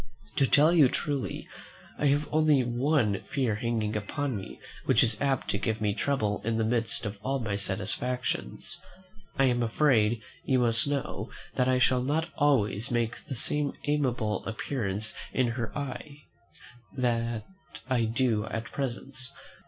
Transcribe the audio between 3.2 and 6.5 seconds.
fear hanging upon me, which is apt to give me trouble